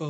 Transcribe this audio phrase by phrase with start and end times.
[0.00, 0.06] 大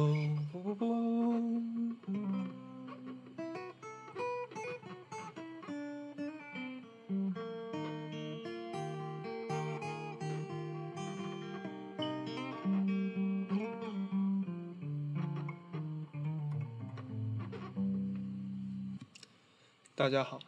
[20.08, 20.38] 家好，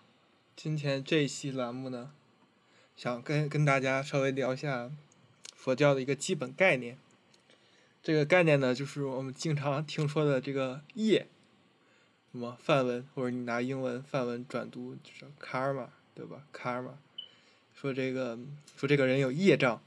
[0.54, 2.12] 今天这一期栏目呢，
[2.94, 4.92] 想跟跟大家稍微聊一下
[5.56, 6.96] 佛教的一个基本概念。
[8.02, 11.28] 这个概念呢，就是我们经常听说的这个业，
[12.32, 16.94] 什么梵文或者你拿英文梵文转读就是 karma，对吧？karma，
[17.72, 18.36] 说这个
[18.76, 19.80] 说这个人有业障，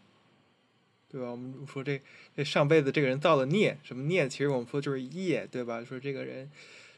[1.11, 1.29] 对吧？
[1.29, 2.01] 我们说这
[2.33, 4.29] 这上辈子这个人造了孽，什么孽？
[4.29, 5.83] 其实我们说就是业，对吧？
[5.83, 6.49] 说这个人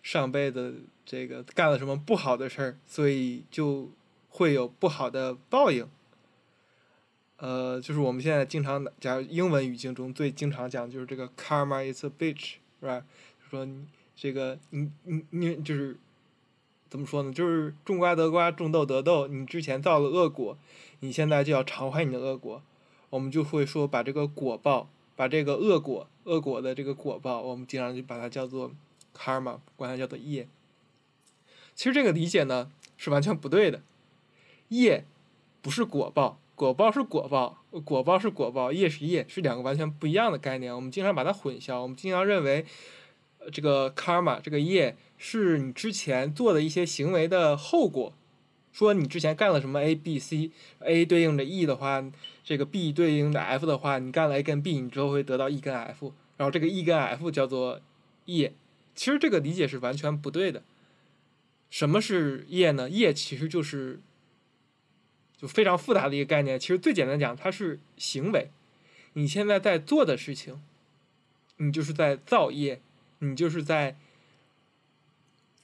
[0.04, 3.90] 上辈子这个干了什么不好的事儿，所以就
[4.30, 5.90] 会有不好的报应。
[7.38, 13.04] 呃，就是我们现在经常讲英文语境中最经常讲就是这个 karma is a bitch，是吧？
[13.50, 15.96] 说你这个你你你就是
[16.90, 17.32] 怎么说呢？
[17.32, 19.28] 就是种瓜得瓜，种豆得豆。
[19.28, 20.58] 你之前造了恶果，
[21.02, 22.62] 你现在就要偿还你的恶果。
[23.12, 28.72] 我们就会说把这个果报，把这个恶果恶果的这个果报，我们经常就把它叫做
[29.16, 30.48] karma，管它叫做业。
[31.76, 33.84] 其实这个理解呢是完全不对的，
[34.70, 35.06] 业
[35.62, 36.40] 不是果报。
[36.58, 40.76] 果报是果报，果报是果报，业是业，是两个完全不一样的概念。
[40.76, 42.66] 我们经常把它混淆，我们经常认为，
[43.54, 48.12] 这个 karma 这个业是你之前做的一些行为的后果。
[48.72, 52.04] 说你之前干了什么 A、B、C，A 对应着 E 的话，
[52.44, 57.80] 这个 B 对应着 F 的话，你干了 A 跟 B，你之后会得到 E 跟 F，然后这个 E 跟 F 叫做
[58.26, 58.56] 业。
[58.96, 60.64] 其实这个理解是完全不对的。
[61.70, 62.90] 什么是业呢？
[62.90, 64.02] 业其实就是。
[65.38, 68.50] 就非常复杂的一个概念，其实最简单讲，它是行为。
[69.14, 70.62] 你现在在做的事情，
[71.58, 72.82] 你就是在造业，
[73.20, 73.96] 你就是在，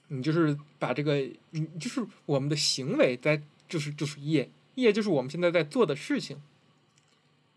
[0.08, 6.40] 你就是把这个，你就是我们的行为在，就是就是业，业就是我们现在在做的事情。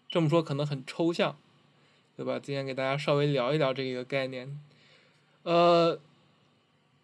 [0.09, 1.37] 这么说可能很抽象，
[2.15, 2.39] 对吧？
[2.39, 4.59] 今天给大家稍微聊一聊这个概念。
[5.43, 5.99] 呃，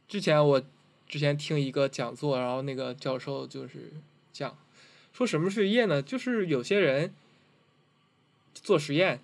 [0.07, 0.63] 之前我
[1.07, 3.93] 之前听一个讲座，然后那个教授就是
[4.31, 4.57] 讲。
[5.13, 6.01] 说什么是业呢？
[6.01, 7.13] 就是有些人
[8.55, 9.21] 做实验，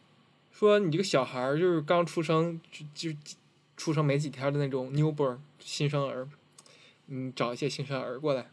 [0.51, 3.17] 说你这个小孩儿就是刚出生就就
[3.75, 6.29] 出生没几天的那种 newborn 新生儿，
[7.07, 8.51] 你找一些新生儿过来，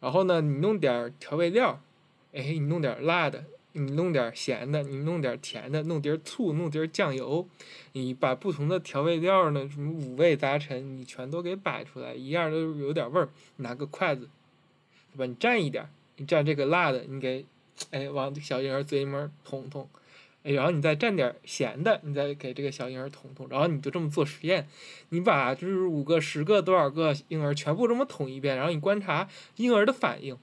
[0.00, 1.80] 然后呢，你弄点调味料，
[2.32, 3.44] 哎，你弄点辣的，
[3.74, 7.48] 你弄点咸的，你弄点甜的，弄点醋，弄点酱油，
[7.92, 14.28] 你把不同的调味料呢，什么五味杂陈，你全都给摆出来，一样都有点味儿，拿个筷子，
[15.12, 15.26] 对吧？
[15.26, 15.90] 你蘸一点儿。
[16.26, 17.44] 蘸这个辣的，你给，
[17.90, 19.88] 哎，往小婴儿嘴里面捅捅，
[20.42, 24.68] 哎，然后你再蘸点咸的，你再给这个小婴儿捅捅，然后你就这么做实验，
[25.10, 30.36] 你把就是五个、十个、多少个婴儿全部这么捅一遍，然后你观察婴儿的反应，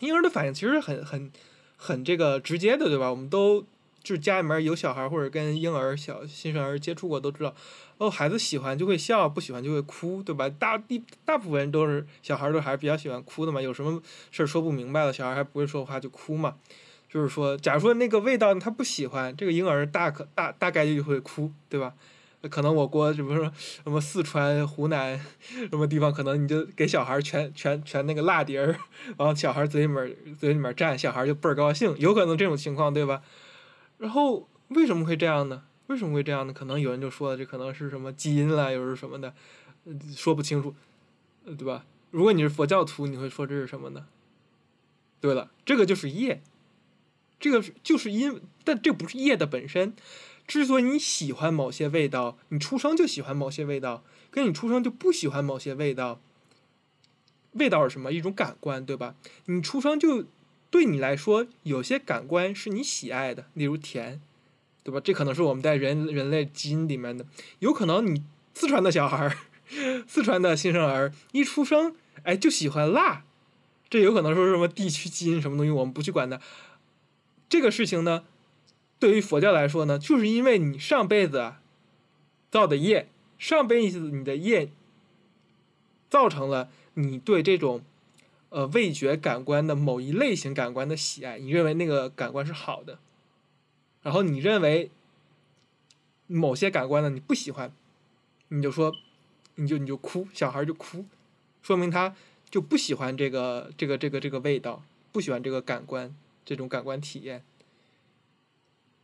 [0.00, 1.30] 婴儿的反应其实很很
[1.76, 3.10] 很这个直接的，对吧？
[3.10, 3.62] 我们都
[4.02, 7.54] 就是家里面有小孩或者跟婴儿小新生儿接触过都知道。
[7.98, 10.48] 哦，孩子喜欢就会笑，不喜欢就会哭，对吧？
[10.48, 13.60] 大一大部分人都是小孩都还是比较喜欢哭的嘛。
[13.60, 16.56] 有什么事儿说不明白了，小孩还不会说话就哭嘛。
[17.08, 21.94] 就是说，假如说那个味道他不喜欢，这个婴儿大可大大概率就会哭，对吧？
[22.50, 23.50] 可能我国，比如说
[23.82, 25.18] 什么四川、湖南
[25.70, 28.66] 什么地方，可能你就给小孩全全全那个辣碟儿，
[29.16, 33.22] 然后小孩嘴里面嘴里面蘸，小孩就倍儿高兴，有可能这种情况，对吧？
[33.98, 35.62] 然后为什么会这样呢？
[35.88, 36.52] 为什么会这样呢？
[36.52, 39.34] 可能有人就说了，这可能是什么基因啦，又是什么的，
[40.14, 40.74] 说不清楚，
[41.44, 41.84] 对吧？
[42.10, 44.06] 如果你是佛教徒，你会说这是什么呢？
[45.20, 46.42] 对了，这个就是业，
[47.38, 49.94] 这个就是因，但这不是业的本身。
[50.46, 56.20] 之所以你喜欢某些味道，你出生就喜欢某些味道，跟你出生就不喜欢某些味道，
[57.52, 58.12] 味道是什么？
[58.12, 59.16] 一种感官，对吧？
[59.46, 60.24] 你出生就
[60.70, 64.20] 对你来说，有些感官是你喜爱的，例如甜。
[64.86, 65.00] 对吧？
[65.02, 67.26] 这可能是我们在人人类基因里面的，
[67.58, 68.22] 有可能你
[68.54, 69.36] 四川的小孩儿，
[70.06, 73.24] 四川的新生儿一出生，哎，就喜欢辣，
[73.90, 76.40] 这有可能说什么地区基因什么东西，我们不去管它。
[77.48, 78.22] 这个事情呢，
[79.00, 81.54] 对于佛教来说呢，就是因为你上辈子
[82.48, 83.08] 造的业，
[83.40, 84.70] 上辈子你的业
[86.08, 87.82] 造成了你对这种
[88.50, 93.00] 呃味觉感官的某一类型感官的喜爱，你认为那个感官是好的。
[94.06, 94.88] 然后你认为
[96.28, 97.74] 某些感官呢你不喜欢，
[98.50, 98.94] 你就说，
[99.56, 101.04] 你就你就哭，小孩就哭，
[101.60, 102.14] 说明他
[102.48, 106.14] 就不喜欢这个这个这个这个味道，不喜欢这个感官
[106.44, 107.42] 这种感官体验。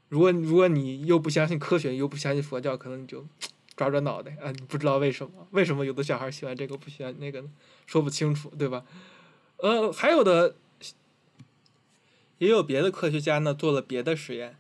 [0.09, 3.27] 如果如果你又不相信科学，又不相信佛教，可能你就
[3.75, 7.51] 抓抓脑袋啊，你不知道为什么，为什么有的小孩喜欢这个不喜欢那个呢？
[7.87, 8.85] 说不清楚，对吧？
[9.57, 10.55] 呃，还有的
[12.39, 14.57] 也有别的科学家呢，做了别的实验，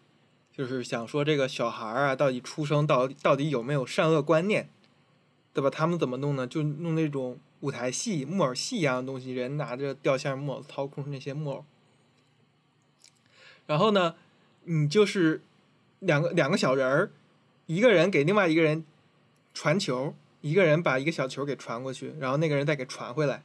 [0.56, 4.68] 就是想说这个小孩啊，到底出生到到底有没有善恶观念，
[5.52, 5.70] 对吧？
[5.70, 6.46] 他们怎么弄呢？
[6.46, 11.64] 就弄那种舞台戏、木偶戏一样的东西，人拿着吊线木偶操控那些木偶，
[13.66, 14.14] 然后呢？
[14.64, 15.42] 你就是
[15.98, 17.10] 两个两个小人儿，
[17.66, 18.84] 一个人给另外一个人
[19.52, 23.42] 传球，一个人把一个小球给传过去，然后那个人再给传回来。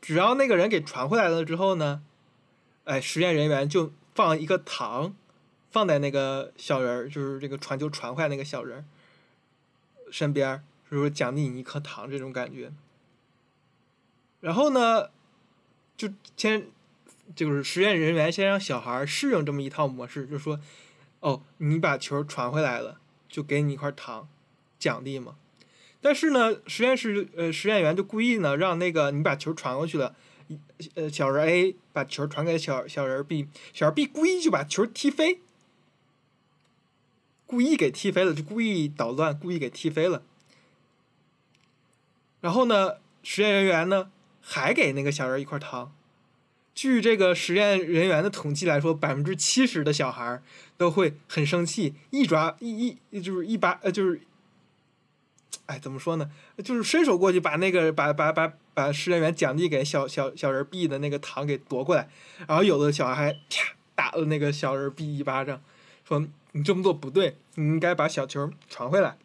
[0.00, 2.04] 只要那个人给传回来了之后呢，
[2.84, 5.16] 哎，实验人员就放一个糖
[5.72, 8.84] 放在那个小人儿，就是这个传球传回来那个小人儿
[10.12, 12.70] 身边，就是奖励你一颗糖这种感觉。
[14.40, 15.10] 然后呢，
[15.96, 16.68] 就先。
[17.36, 20.60] 就是实验人员先让小孩适应这么一套模式，就说
[21.20, 24.28] ：“哦，你把球传回来了，就给你一块糖，
[24.78, 25.36] 奖励嘛。”
[26.02, 30.14] 但是呢，实验室呃实验员就故意呢让那个你把球传过去了，
[30.94, 35.40] 呃小人 A 把球传给小小人 B，小人 B 故意就把球踢飞，
[37.52, 40.22] 故意给踢飞了，就故意捣乱，故意给踢飞了。
[42.40, 44.10] 然后呢，实验人员呢
[44.40, 45.92] 还给那个小人一块糖。
[46.74, 50.42] 据这个实验人员的统计来说，百分之七十的小孩
[50.78, 54.22] 都会很生气，一抓一一就是一把呃就是，
[55.66, 56.30] 哎怎么说呢？
[56.64, 62.08] 就是伸手过去把那个把把把把实验员奖励给小小小人 B 的那个糖给夺过来，
[62.48, 65.62] 然后有的小孩还啪打了那个小人 B 一巴掌，
[66.04, 69.16] 说你这么做不对，你应该把小球传回来。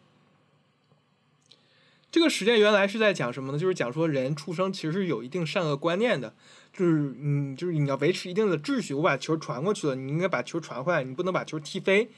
[2.10, 3.58] 这个实验原来是在讲什么呢？
[3.58, 6.34] 就是讲说人出生其实是有一定善恶观念的。
[6.72, 8.94] 就是嗯，就是你要维持一定的秩序。
[8.94, 12.08] 我把球传过去了，你应该把球传回来，你不能把球踢飞，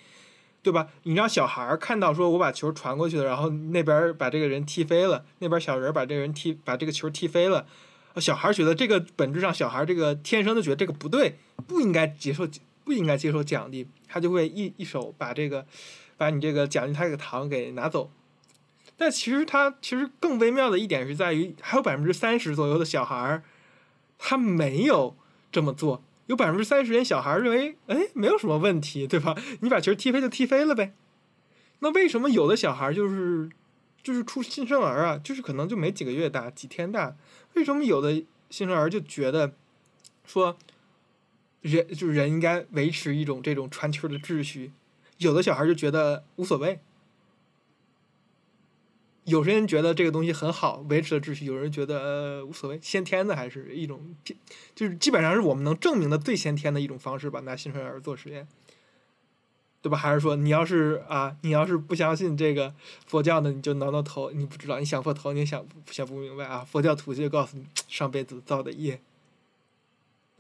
[0.63, 0.89] 对吧？
[1.05, 7.67] 你让小孩看到说我把球传过去了，然后那边把这个人踢飞了，那边小人把这个人踢把这个球踢飞了，
[8.17, 12.47] 小孩觉得这个本质上小孩这个天生就觉得这个不对，不应该接受
[12.91, 15.65] 不应该接受奖励，他就会一一手把这个
[16.17, 18.11] 把你这个奖励他这个糖给拿走。
[18.97, 23.43] 但其实他其实更微妙的一点是在于，还有百分之三十左右的小孩。
[24.23, 25.17] 他没有
[25.51, 29.35] 这么做，有百分之三十人小孩认为，哎，没有什么问题，对吧？
[29.61, 30.93] 你把球踢飞就踢飞了呗。
[31.79, 33.49] 那为什么有的小孩就是，
[34.03, 37.17] 就是出新生儿啊，就是可能就没几个月大，几天大，
[37.55, 39.55] 为什么有的新生儿就觉得，
[40.27, 40.59] 说，
[41.61, 44.73] 人就是人应该维持一种这种传球的秩序，
[45.19, 46.81] 有的小孩就觉得无所谓。
[49.25, 54.17] 有些人觉得这个东西很好，维持了秩序；有人觉得呃无所谓，先天的还是一种，
[54.75, 57.41] 就是基本上是我们能证明的最先天的一种方式吧。
[57.41, 58.49] 拿新生儿做实验，
[59.83, 59.97] 对吧？
[59.97, 62.75] 还是说你要是啊，你要是不相信这个
[63.07, 66.65] 佛教的，你就挠挠头，你不知道，你想破头，你想想不明白啊？
[66.65, 69.01] 佛教徒就告诉你上辈子造的业。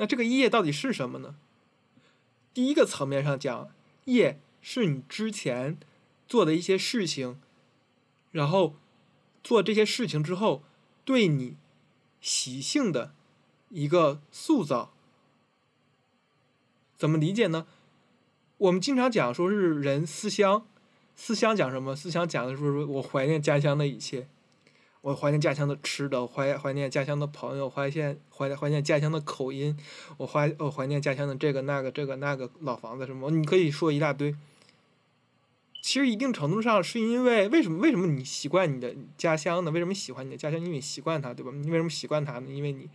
[0.00, 1.37] 那这个业到底是什么呢？
[2.55, 3.69] 第一个层面上讲，
[4.06, 5.79] 业是你之前
[6.26, 7.38] 做的一些事情。
[8.32, 8.76] 然后
[9.44, 10.62] 做这些事情之后，
[11.05, 11.56] 对你
[12.20, 13.12] 习性的
[13.69, 14.94] 一个塑造，
[16.96, 17.67] 怎么理解呢？
[18.56, 20.67] 我们经常讲说是人思乡，
[21.14, 21.94] 思乡讲什么？
[21.94, 24.29] 思乡讲的是说我怀念家乡的一切，
[25.03, 29.77] 我怀念家乡的吃的，怀怀念家乡的朋友，怀念怀怀念家乡的口音，
[30.19, 34.35] 我怀我怀念家乡的这个那个这个那个老房子什么，你可以说一大堆。
[35.83, 37.79] 其实一定程度上是因为为什么？
[37.79, 39.71] 为什么你习惯你的家乡呢？
[39.71, 40.61] 为什么喜欢你的家乡？
[40.61, 41.51] 因为你习惯它，对吧？
[41.55, 42.51] 你为什么习惯它呢？
[42.51, 42.91] 因为你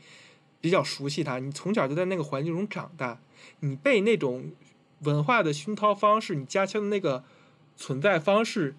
[0.61, 3.19] 比较熟悉它，你从小就在那个环境中长大，
[3.61, 4.51] 你被那种
[4.99, 7.23] 文化的熏陶方式，你家乡的那个
[7.75, 8.75] 存在方式，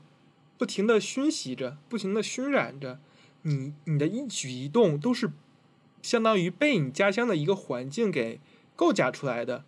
[0.56, 3.00] 不停的熏习着，不停的熏染着，
[3.46, 5.30] 你你的一举一动都是
[6.02, 8.40] 相当于被你家乡的一个环境给
[8.74, 9.64] 构架出来的。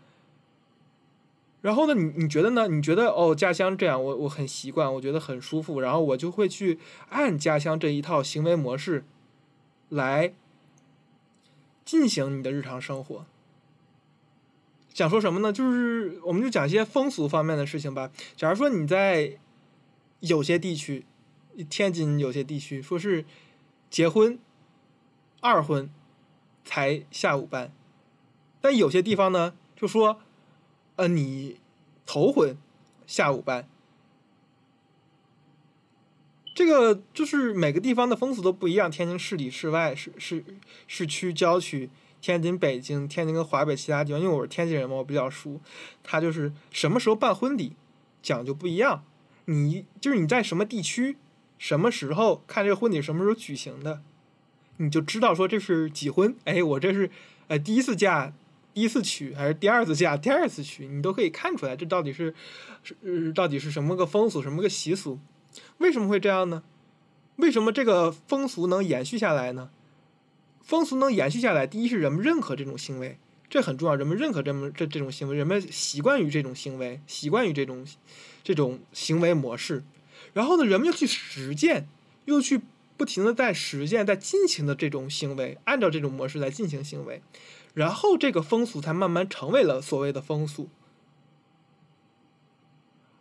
[1.61, 2.69] 然后呢，你你觉得呢？
[2.69, 9.05] 你觉得哦，家乡这样，我我很习惯，我觉得很舒服，然后我就会去按家乡这一套行为模式
[9.89, 10.33] 来
[11.85, 13.27] 进行你的日常生活。
[14.95, 15.53] 想说什么呢？
[15.53, 18.11] 就是我们就讲一些风俗方面的事情吧。
[18.37, 19.39] 假如说你在
[20.21, 21.05] 有些地区，
[21.69, 23.25] 天津有些地区说是
[23.91, 24.39] 结婚
[25.41, 25.91] 二婚
[26.65, 27.73] 才下午班，
[28.61, 30.21] 但有些地方呢就说。
[30.97, 31.61] 呃，你
[32.07, 32.59] 头婚
[33.07, 33.69] 下午班，
[36.53, 38.91] 这个就是每个地方的风俗都不一样。
[38.91, 40.45] 天津市里、市外、市市
[40.89, 41.89] 市区、郊区，
[42.21, 45.61] 天津、北京、天津跟华北其他地方，因为我是天津人嘛，我比较熟。
[46.03, 47.77] 他就是什么时候办婚礼，
[48.21, 49.05] 讲究不一样。
[49.45, 51.17] 你就是你在什么地区、
[51.59, 54.01] 什么时候看这个婚礼什么时候举行的，
[54.79, 56.35] 你就知道说这是几婚。
[56.45, 57.11] 哎，我这是
[57.49, 58.33] 呃第一次嫁，
[58.73, 62.33] 第一次娶还是第二次嫁，第二次娶，你都可以看出来这到底是
[62.85, 65.19] 是到底是什么个风俗，什么个习俗？
[65.79, 66.63] 为什么会这样呢？
[67.37, 69.71] 为什么这个风俗能延续下来呢？
[70.63, 73.97] 风俗能延续下来，第一是人们认可这种行为，这很重要。
[73.97, 77.87] 人们认可这么这这种行为，人们习惯于这种行为，习惯于这种
[78.45, 79.83] 这种行为模式。
[80.39, 81.89] 然后呢，人们又去实践，
[82.27, 82.61] 又去
[82.97, 87.21] 不停的在实践，在进行的这种行为，按照这种模式来进行行为，
[87.75, 90.69] 然后这个风俗才慢慢成为了所谓的风俗。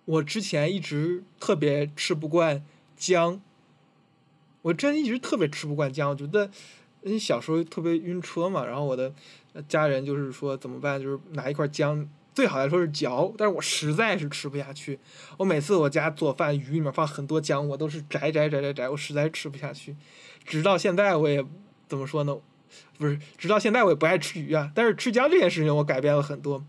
[0.05, 2.63] 我之前一直特别吃不惯
[2.95, 3.41] 姜，
[4.61, 6.51] 我真一直特别吃不惯姜，我觉得。
[7.01, 9.13] 你小时候特别晕车嘛，然后我的
[9.67, 12.07] 家人就是说怎么办，就是拿一块姜，
[12.37, 14.99] 最好来说是嚼，但是我实在是吃不下去。
[15.37, 19.95] 我每次我家做饭，鱼里面放很多姜，我都是摘摘摘摘摘，我实在吃不下去。
[20.45, 21.43] 直到现在我也
[21.87, 22.37] 怎么说呢？
[22.99, 24.71] 不是，直到现在我也不爱吃鱼啊。
[24.75, 26.63] 但是吃姜这件事情我改变了很多。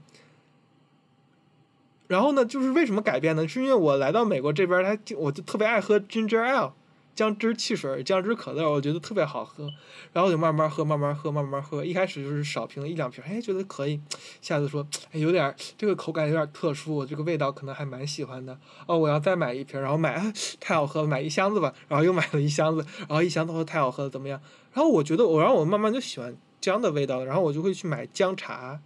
[2.07, 3.47] 然后呢，就是为什么改变呢？
[3.47, 6.73] 是因为我来到美国这边，他我就特别爱喝 ginger ale。
[7.19, 9.69] 姜汁汽水、姜汁可乐，我觉得特别好喝，
[10.13, 11.85] 然后就慢慢喝，慢慢喝，慢慢喝。
[11.85, 14.01] 一开始就是少瓶一两瓶，哎，觉得可以。
[14.41, 18.57] 下次说，哎，有点这个口感有点特殊，我这个味道可能还蛮喜欢的。
[18.87, 21.75] 哦，我要再买一瓶，然后买，太好喝了，买一箱子吧。
[21.89, 24.41] 然后又买了一箱子，然后一箱子说太好喝了，怎么样？
[24.73, 28.79] 然后我觉得我，然后我慢慢就喜欢姜的味道了，然后我就会去买姜茶，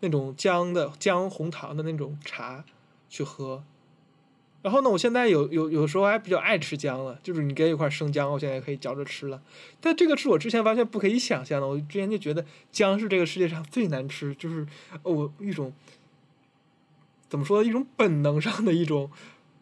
[0.00, 2.62] 那种姜的姜红糖的那种茶
[3.08, 3.64] 去喝。
[4.64, 9.42] 然后呢，我现在有有有时候还比较爱吃姜了，就是你给一块生姜，我现在也可以嚼着吃了。
[9.78, 12.42] 但这个是我之前完全不可以想象的，我之前就觉得
[12.72, 14.66] 姜是这个世界上最难吃，就是
[15.02, 15.70] 我一种
[17.28, 19.10] 怎么说一种本能上的一种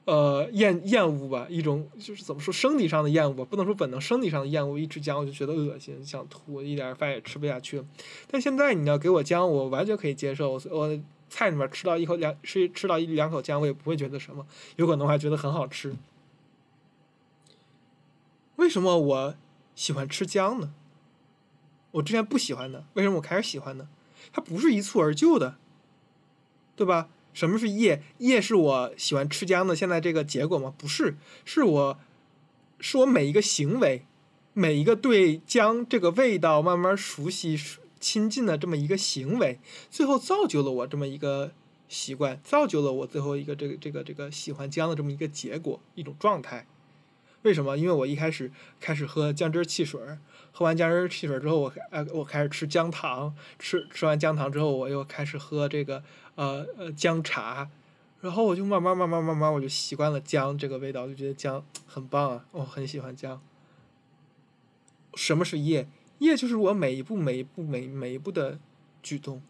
[0.05, 4.79] 呃厌厌恶吧，一种就是怎么说生理上的厌恶吧，不能说本能，生理上的厌恶。
[4.79, 7.83] 一吃姜我就觉得恶心，想吐，一点饭也吃不下去。
[8.31, 11.01] 但现在你要给我姜，我完全可以接受，我。
[11.33, 14.47] 菜里面吃到一口两吃吃到一两口姜，我也不会觉得什么，
[14.77, 15.97] 有可能还觉得很好吃。
[18.57, 19.35] 为什么我
[19.75, 20.75] 喜欢吃姜呢？
[21.93, 23.89] 我之前不喜欢的，为什么我开始喜欢呢？
[24.31, 25.57] 它不是一蹴而就的，
[26.77, 27.09] 对吧？
[27.33, 28.03] 什么是业？
[28.19, 30.75] 业是我喜欢吃姜的现在这个结果吗？
[30.77, 31.99] 不是，是我
[32.79, 34.05] 是我每一个行为，
[34.53, 37.59] 每一个对姜这个味道慢慢熟悉。
[38.03, 41.53] 亲近的这么一个行为，最后造就了我这么一个
[41.89, 46.67] 习惯，造就了我最后一个这个这个这个喜欢姜的这么一个结果，一种状态。
[47.43, 47.79] 为什么？
[47.79, 50.01] 因为我一开始开始喝姜汁汽水，
[50.51, 56.03] 喝完姜汁汽水之后，我呃我开始吃姜糖，吃吃完姜糖之后，我又开始喝这个
[56.35, 57.69] 呃呃姜茶，
[58.21, 63.41] 然后我就慢慢慢慢慢慢我就习惯了姜这个味道，就觉得姜很棒啊，我很喜欢姜。
[65.15, 65.89] 什么是叶？
[66.23, 68.59] 业就是我每一步每一步每每一步的
[69.03, 69.43] 举动。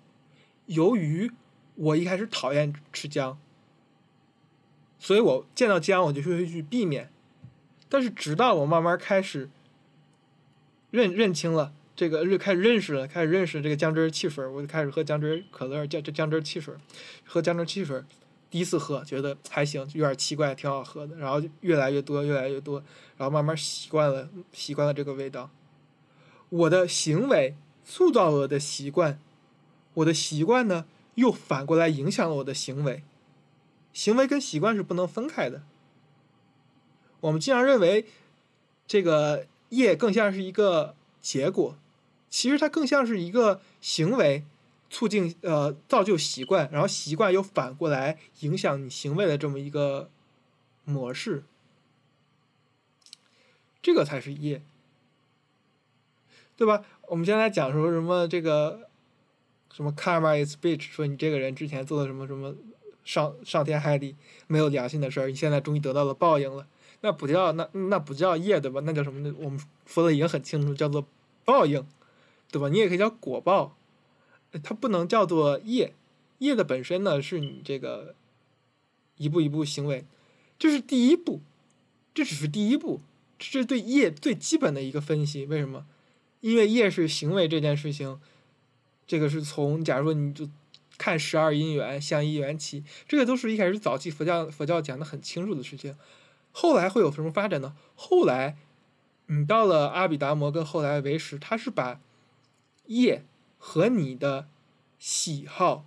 [0.67, 1.31] 由于
[1.75, 3.39] 我一开始讨厌吃姜，
[4.99, 7.11] 所以我见到姜我就会去避免。
[7.89, 9.51] 但是直到我慢慢开始
[10.91, 16.75] 认认清了这个，认开始认识了，开始认识这个姜汁汽水，我就开始喝姜汁可乐，姜这姜汁汽水，
[17.25, 18.03] 喝姜汁汽水，
[18.49, 21.17] 第一次喝觉得还行，有点奇怪，挺好喝的。
[21.17, 22.83] 然后越来越多，越来越多，
[23.17, 25.51] 然后慢慢习惯了，习惯了这个味道。
[26.53, 29.19] 我的行为塑造了我的习惯，
[29.95, 33.03] 我的习惯呢又反过来影响了我的行为，
[33.95, 35.63] 行为跟习惯是不能分开的。
[37.21, 38.07] 我们经常认为
[38.87, 41.79] 这个业更像是一个结果，
[42.29, 44.45] 其实它更像是一个行为
[44.91, 50.11] 促进呃造就习惯，然后习惯又反过来影响你行为的这么一个
[50.85, 51.45] 模式，
[53.81, 54.61] 这个才是业。
[56.57, 56.85] 对吧？
[57.09, 58.89] 我们现在讲说什么这个
[59.73, 62.55] 什么 karma is bitch，说你这个人之前做的什么什么
[63.05, 64.15] 上上天害理
[64.47, 66.67] 没有良心的事儿，你现在终于得到了报应了。
[67.01, 68.81] 那不叫那那不叫业对吧？
[68.85, 69.35] 那叫什么呢？
[69.39, 71.05] 我们说的已经很清楚，叫做
[71.45, 71.85] 报应，
[72.51, 72.69] 对吧？
[72.69, 73.77] 你也可以叫果报，
[74.63, 75.95] 它不能叫做业。
[76.39, 78.15] 业的本身呢，是你这个
[79.17, 80.05] 一步一步行为，
[80.59, 81.41] 这是第一步，
[82.15, 83.01] 这只是第一步，
[83.39, 85.47] 这是对业最基本的一个分析。
[85.47, 85.87] 为什么？
[86.43, 88.21] 因为业是行为这件事情，
[89.07, 90.49] 这个是从假如说你就
[90.99, 95.97] 看十二因缘相依缘起，这个都是一开始早期佛教佛教讲的很清楚的事情。
[96.51, 97.77] 后来会有什么发展呢？
[97.95, 98.57] 后来，
[99.27, 102.01] 你到了阿毗达摩跟后来唯识，他是把
[102.87, 103.25] 业
[103.57, 104.49] 和你的
[104.99, 105.87] 喜好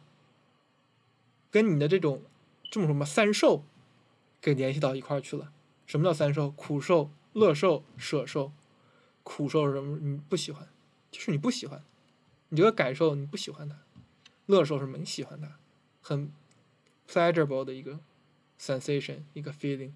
[1.51, 2.23] 跟你的这种
[2.71, 3.63] 这么什么，三受
[4.41, 5.51] 给联系到一块儿去了。
[5.85, 6.49] 什么叫三受？
[6.51, 8.53] 苦受、乐受、舍受。
[9.25, 9.97] 苦受什么？
[9.99, 10.69] 你不喜欢，
[11.11, 11.83] 就是你不喜欢，
[12.49, 13.75] 你这个感受你不喜欢它。
[14.45, 14.97] 乐受什么？
[14.97, 15.57] 你喜欢它，
[16.01, 16.31] 很
[17.09, 17.99] pleasurable 的一个
[18.61, 19.91] sensation，一个 feeling。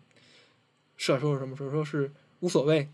[0.98, 1.56] 舍受什么？
[1.56, 2.90] 舍受是无所谓，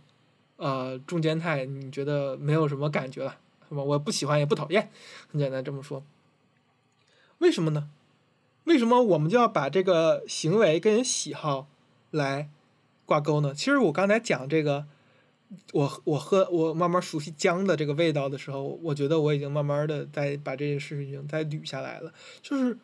[0.57, 3.37] 呃，中间态，你觉得没有什么感觉了，
[3.69, 3.81] 是吧？
[3.81, 4.91] 我不喜欢也不讨厌，
[5.31, 6.03] 很简单这么说。
[7.39, 7.89] 为什么呢？
[8.65, 11.67] 为什么我们就要把这个行为跟喜好
[12.11, 12.49] 来
[13.05, 13.53] 挂钩呢？
[13.53, 14.87] 其实我刚才讲这个，
[15.73, 22.13] 我我喝我慢慢熟悉姜的这个味道的时候，我觉得我已经慢慢的在把这件事情再捋下来了。
[22.41, 22.77] 就是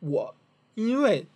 [0.00, 0.34] 我
[0.74, 1.26] 因为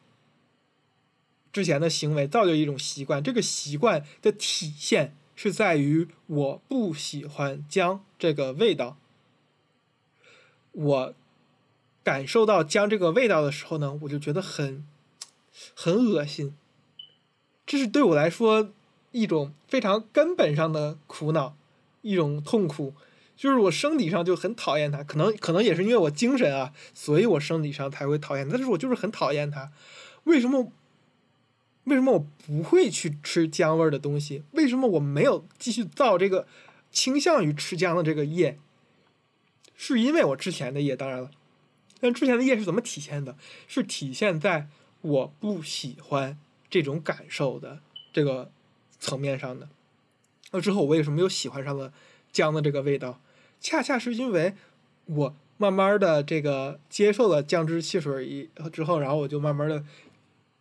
[1.52, 8.96] 之前的行为造就一种习惯，这个习惯的体现是在于我不喜欢姜这个味道，
[10.72, 11.14] 我。
[12.02, 14.86] 感受到姜这个味道的时候呢，我就觉得很
[15.74, 16.56] 很恶心。
[17.66, 18.72] 这是对我来说
[19.12, 21.56] 一种非常根本上的苦恼，
[22.02, 22.94] 一种痛苦，
[23.36, 25.02] 就是我生理上就很讨厌它。
[25.02, 28.48] 可能可能也是因为我精神啊，所以我生理上才会讨厌。
[28.48, 29.72] 但是我就是很讨厌它。
[30.24, 30.72] 为什么？
[31.84, 34.44] 为什么我不会去吃姜味儿的东西？
[34.52, 36.46] 为什么我没有继续造这个
[36.92, 38.58] 倾向于吃姜的这个业？
[39.74, 41.30] 是因为我之前的业，当然了。
[41.98, 43.34] 但之前的业是怎么体现的？
[43.66, 44.68] 是体现在
[45.00, 46.38] 我不喜欢
[46.68, 47.80] 这种感受的
[48.12, 48.52] 这个
[49.00, 49.68] 层面上的。
[50.52, 51.92] 那之后我为什么又喜欢上了
[52.30, 53.20] 姜的这个味道？
[53.58, 54.54] 恰恰是因为
[55.06, 59.84] 我慢慢的这个接受了姜汁汽水一之后，然后我就慢慢的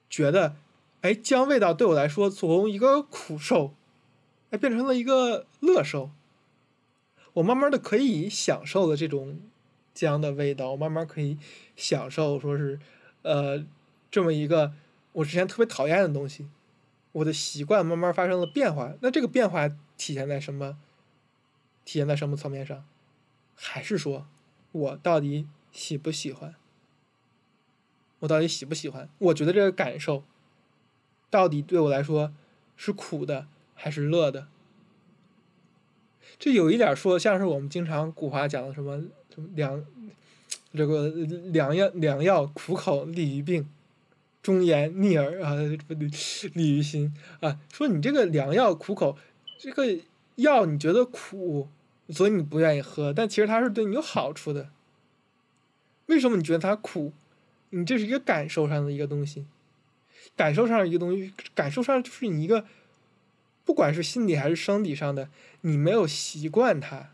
[0.09, 0.55] 觉得，
[1.01, 3.73] 哎，姜味道对我来说从一个苦受，
[4.49, 6.09] 哎，变成了一个乐受。
[7.33, 9.39] 我慢慢的可以享受了这种。
[9.91, 11.37] 姜的味道，我慢慢可以
[11.75, 12.79] 享受，说是，
[13.23, 13.65] 呃，
[14.09, 14.71] 这么一个
[15.11, 16.47] 我之前特别讨厌的东西，
[17.11, 18.93] 我的习惯慢慢发生了变化。
[19.01, 20.77] 那这个变化体现在什么？
[21.85, 22.85] 体现在什么层面上？
[23.55, 24.27] 还是说，
[24.71, 26.55] 我到底喜不喜欢？
[28.19, 29.09] 我到底喜不喜欢？
[29.17, 30.23] 我觉得这个感受，
[31.29, 32.33] 到底对我来说
[32.75, 34.47] 是苦的还是乐的？
[36.37, 39.03] 这有一点说像是我们经常古话讲的什么。
[39.55, 39.85] 良，
[40.73, 43.69] 这个良药良药苦口利于病，
[44.41, 45.55] 忠言逆耳啊，
[45.87, 46.09] 不对，
[46.53, 47.59] 利于心啊。
[47.71, 49.17] 说你这个良药苦口，
[49.57, 49.97] 这个
[50.35, 51.67] 药你觉得苦，
[52.09, 54.69] 所以你不愿意喝，但其实它是对你有好处的。
[56.07, 57.13] 为什么你觉得它苦？
[57.71, 59.45] 你这是一个感受上的一个东西，
[60.35, 62.65] 感受上一个东西，感受上就是你一个，
[63.63, 65.29] 不管是心理还是生理上的，
[65.61, 67.11] 你没有习惯它。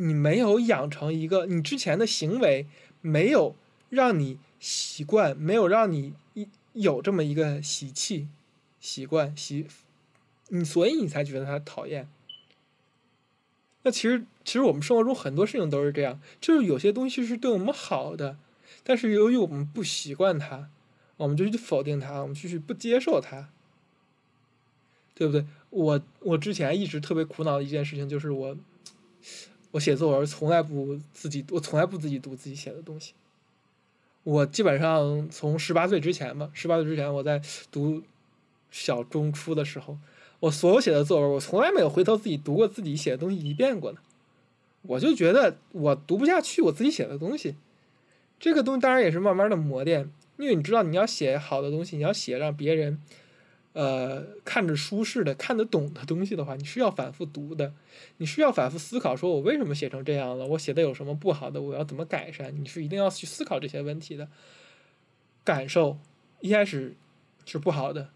[0.00, 2.66] 你没有养成一个，你之前的行为
[3.00, 3.56] 没有
[3.90, 8.28] 让你习惯，没有让你一有这么一个习气、
[8.80, 9.66] 习惯习，
[10.48, 12.08] 你所以你才觉得他讨厌。
[13.82, 18.36] 那其实，其实我们生活中很多事情都是这样，就是有些东西是对我们好的，
[18.82, 20.68] 但是由于我们不习惯它，
[21.16, 23.48] 我们就去否定它，我们就去不接受它，
[25.14, 25.46] 对不对？
[25.70, 28.56] 我我之前一直特别苦恼的一件事情就是我。
[29.72, 33.12] 我写作文从来不自己，我从来不自己读自己写的东西。
[34.24, 38.02] 我基本上从十八岁之前吧，十八岁之前我在读
[38.70, 39.96] 小中初的时候，
[40.40, 43.98] 我所有写的作文，我从来没有回头自己读过自己写的东西一遍过呢。
[44.82, 47.56] 我就觉得我读不下去我自己写的东西。
[48.38, 53.00] 这个东西当然也是慢慢的磨练，因为你知道你要写好的东西，你要写让别人。
[53.78, 57.72] 呃，看着舒适的、看得懂的东西的话，你是要反复读的，
[58.16, 60.44] 你是要反复思考，说我为什么写成这样了？
[60.46, 61.62] 我写的有什么不好的？
[61.62, 62.52] 我要怎么改善？
[62.60, 64.28] 你是一定要去思考这些问题的。
[65.44, 65.96] 感受
[66.40, 66.96] 一开始
[67.46, 68.10] 是不好的，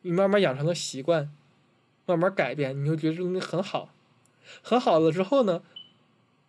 [0.00, 1.30] 你慢慢养成了习惯，
[2.06, 3.90] 慢慢改变，你会觉得这东西很好，
[4.62, 5.62] 很好了之后呢，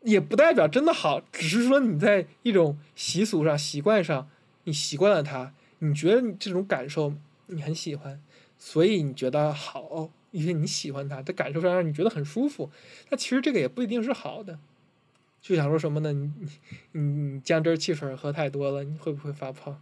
[0.03, 4.29] 也不代表真的好，只是说你在一种习俗上、习惯上，
[4.63, 7.13] 你习惯了它，你觉得你这种感受
[7.47, 8.21] 你很喜欢。
[8.57, 12.69] 所以你觉得好，因为你喜欢它，它感受上让你觉得很舒服。
[13.09, 14.59] 那其实这个也不一定是好的。
[15.41, 16.11] 就想说什么呢？
[16.11, 16.31] 你
[16.93, 19.79] 你你姜汁汽水喝太多了，你会不会发胖？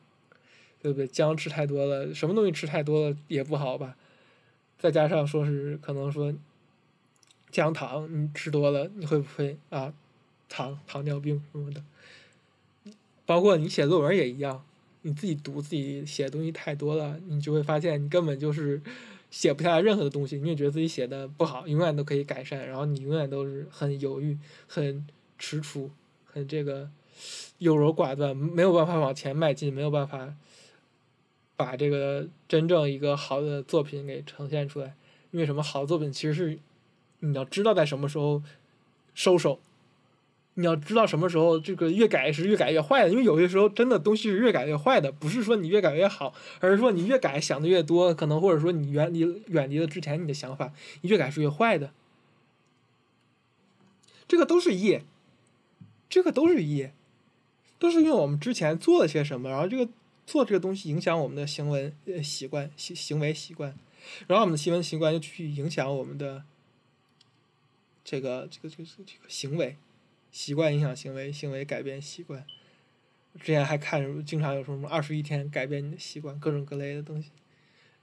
[0.82, 1.08] 对不对？
[1.08, 3.96] 姜吃太多了，什么东西吃太多了也不好吧？
[4.78, 6.34] 再加上说是可能说
[7.50, 9.94] 姜糖你吃多了，你会不会啊
[10.50, 11.82] 糖糖尿病什么的？
[13.26, 14.66] 包括你写作文也一样。
[15.04, 18.82] 你自己读自己写的东西太多了，你就会发现你根本就是
[19.30, 24.38] 写不下来任何的东西，你也觉得自己写的不好，永远都可以改善，然后你永远都是很犹豫、
[24.68, 25.06] 很
[25.40, 25.90] 踟蹰、
[26.26, 26.90] 很这个
[27.60, 30.34] 优柔寡断，没有办法往前迈进，没有办法
[31.56, 34.96] 把这个真正一个好的作品给呈现出来。
[35.32, 35.64] 因为什么？
[35.64, 36.60] 好的作品其实是
[37.20, 38.44] 你要知道在什么时候
[39.16, 39.60] 收手，
[40.56, 43.10] 你要知道什么时候这个越改是越改越坏的。
[43.10, 51.92] 因为有些时候真的东西是越改越坏的，不是说你越改越好，而是说你越改想的越多，可能或者说你远离远离了之前你的想法，你越改是越坏的。
[54.28, 55.04] 这个都是业，
[56.10, 56.94] 这个都是业，
[57.78, 59.92] 都是因为我们之前做了些什么，然后这个
[60.26, 63.78] 做这个东西影响我们的行为呃习惯行行为习惯。
[64.28, 66.44] 然后我们的行为习惯就去影响我们的
[68.04, 69.78] 这个这个这个这个行为
[70.34, 72.44] 习惯，影响行为，行为改变习惯。
[73.40, 77.30] 之前还看经常有什么二十一天改变你的习惯，各种各类的东西，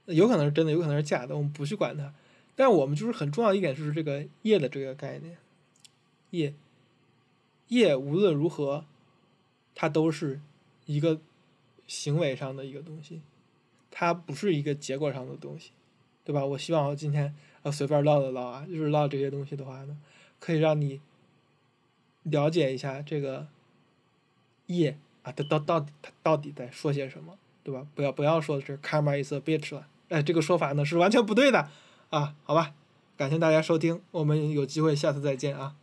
[0.05, 2.13] 有可能是真的，有可能是假的，我们不去管它。
[2.55, 5.37] 但我们就是很重要一点，就是这个业的这个概念，
[6.29, 6.53] 业
[7.67, 8.85] 业无论如何，
[9.75, 10.39] 它都是
[10.85, 11.19] 一个
[11.85, 13.21] 行为上的一个东西，
[13.91, 15.71] 它不是一个结果上的东西。
[16.23, 16.45] 对吧？
[16.45, 19.97] 我希望我今天呃随便唠了唠啊，就是唠这些东西的话呢，
[20.39, 21.01] 可以让你
[22.23, 23.47] 了解一下这个
[24.67, 27.85] 业啊，他到到底他到底在说些什么，对吧？
[27.95, 31.69] 不要不要说的是 karma is a bitch 了，哎，这个说法呢是完全不对的
[32.09, 32.73] 啊，好吧？
[33.17, 35.75] 感谢大家收听，我们有机会下次再见啊。